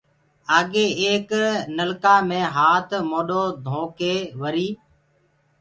آگي 0.57 0.85
ايڪ 1.01 1.29
نلڪآ 1.77 2.15
مي 2.27 2.41
هآت 2.55 2.89
موڏو 3.09 3.43
ڌوڪي 3.65 4.15
وريٚ 4.41 4.75